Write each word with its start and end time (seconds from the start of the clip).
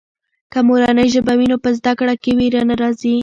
که 0.51 0.59
مورنۍ 0.67 1.07
ژبه 1.15 1.33
وي 1.37 1.47
نو 1.51 1.57
په 1.63 1.69
زده 1.77 1.93
کړه 1.99 2.13
کې 2.23 2.31
وېره 2.37 2.61
نه 2.69 2.75
راځي. 2.81 3.15